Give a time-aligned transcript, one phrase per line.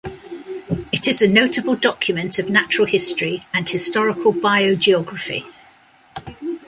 [0.91, 5.45] It is a notable document of natural history and historical biogeography.